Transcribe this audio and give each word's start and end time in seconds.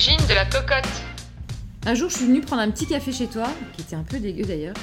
L'origine 0.00 0.26
de 0.28 0.34
la 0.34 0.46
cocotte. 0.46 0.88
Un 1.84 1.94
jour, 1.94 2.08
je 2.08 2.16
suis 2.16 2.24
venue 2.24 2.40
prendre 2.40 2.62
un 2.62 2.70
petit 2.70 2.86
café 2.86 3.12
chez 3.12 3.26
toi, 3.26 3.46
qui 3.74 3.82
était 3.82 3.96
un 3.96 4.02
peu 4.02 4.18
dégueu 4.18 4.44
d'ailleurs. 4.44 4.76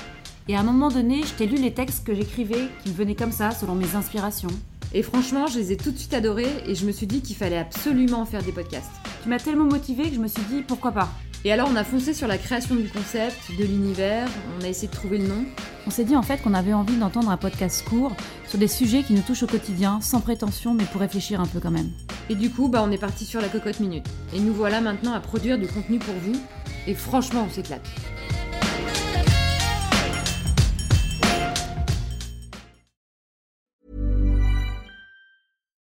Et 0.47 0.55
à 0.55 0.59
un 0.59 0.63
moment 0.63 0.89
donné, 0.89 1.23
je 1.23 1.33
t'ai 1.33 1.47
lu 1.47 1.57
les 1.57 1.73
textes 1.73 2.05
que 2.05 2.13
j'écrivais, 2.13 2.67
qui 2.83 2.89
me 2.89 2.93
venaient 2.93 3.15
comme 3.15 3.31
ça, 3.31 3.49
selon 3.49 3.73
mes 3.73 3.95
inspirations. 3.95 4.51
Et 4.93 5.01
franchement, 5.01 5.47
je 5.47 5.57
les 5.57 5.71
ai 5.71 5.77
tout 5.77 5.89
de 5.89 5.97
suite 5.97 6.13
adorés 6.13 6.51
et 6.67 6.75
je 6.75 6.85
me 6.85 6.91
suis 6.91 7.07
dit 7.07 7.21
qu'il 7.21 7.35
fallait 7.35 7.57
absolument 7.57 8.25
faire 8.25 8.43
des 8.43 8.51
podcasts. 8.51 8.91
Tu 9.23 9.29
m'as 9.29 9.39
tellement 9.39 9.65
motivée 9.65 10.03
que 10.03 10.13
je 10.13 10.19
me 10.19 10.27
suis 10.27 10.43
dit 10.51 10.61
pourquoi 10.61 10.91
pas? 10.91 11.09
Et 11.43 11.51
alors, 11.51 11.67
on 11.71 11.75
a 11.75 11.83
foncé 11.83 12.13
sur 12.13 12.27
la 12.27 12.37
création 12.37 12.75
du 12.75 12.87
concept, 12.87 13.57
de 13.57 13.63
l'univers, 13.63 14.29
on 14.59 14.65
a 14.65 14.67
essayé 14.67 14.87
de 14.87 14.93
trouver 14.93 15.17
le 15.17 15.29
nom. 15.29 15.45
On 15.87 15.89
s'est 15.89 16.05
dit 16.05 16.15
en 16.15 16.21
fait 16.21 16.43
qu'on 16.43 16.53
avait 16.53 16.73
envie 16.73 16.97
d'entendre 16.97 17.31
un 17.31 17.37
podcast 17.37 17.83
court 17.89 18.11
sur 18.47 18.59
des 18.59 18.67
sujets 18.67 19.01
qui 19.01 19.13
nous 19.13 19.23
touchent 19.23 19.43
au 19.43 19.47
quotidien, 19.47 19.99
sans 19.99 20.21
prétention, 20.21 20.75
mais 20.75 20.83
pour 20.83 21.01
réfléchir 21.01 21.41
un 21.41 21.47
peu 21.47 21.59
quand 21.59 21.71
même. 21.71 21.89
Et 22.29 22.35
du 22.35 22.49
coup, 22.49 22.67
bah, 22.67 22.83
on 22.83 22.91
est 22.91 22.97
parti 22.97 23.25
sur 23.25 23.41
la 23.41 23.47
cocotte 23.47 23.79
minute. 23.79 24.07
Et 24.33 24.39
nous 24.39 24.53
voilà 24.53 24.81
maintenant 24.81 25.13
à 25.13 25.19
produire 25.19 25.57
du 25.57 25.67
contenu 25.67 25.99
pour 25.99 26.15
vous. 26.15 26.39
Et 26.87 26.93
franchement, 26.93 27.45
on 27.47 27.53
s'éclate. 27.53 27.87